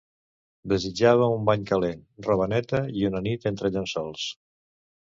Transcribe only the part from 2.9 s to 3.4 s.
i una